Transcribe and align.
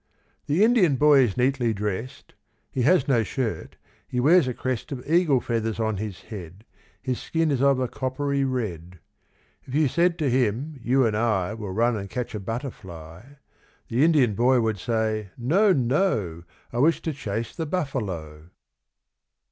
The 0.47 0.63
Indian 0.63 0.95
boy 0.95 1.19
is 1.19 1.37
neatly 1.37 1.75
dressed; 1.75 2.33
He 2.71 2.81
has 2.81 3.07
no 3.07 3.21
shirt, 3.21 3.75
he 4.07 4.19
wears 4.19 4.47
a 4.47 4.53
crest 4.55 4.91
Of 4.91 5.07
eagle's 5.07 5.45
feathers 5.45 5.79
on 5.79 5.97
his 5.97 6.21
head, 6.21 6.65
His 6.99 7.21
skin 7.21 7.51
is 7.51 7.61
of 7.61 7.79
a 7.79 7.87
coppery 7.87 8.43
red. 8.43 8.97
If 9.63 9.75
you 9.75 9.87
said 9.87 10.17
to 10.17 10.27
him, 10.27 10.79
"You 10.81 11.05
and 11.05 11.15
I 11.15 11.53
Will 11.53 11.69
run 11.69 11.95
and 11.95 12.09
catch 12.09 12.33
a 12.33 12.39
butterfly," 12.39 13.25
The 13.89 14.03
Indian 14.03 14.33
boy 14.33 14.59
would 14.59 14.79
say, 14.79 15.29
"No! 15.37 15.71
No! 15.71 16.45
I 16.73 16.79
wish 16.79 17.03
to 17.03 17.13
chase 17.13 17.55
the 17.55 17.67
buffalo." 17.67 18.49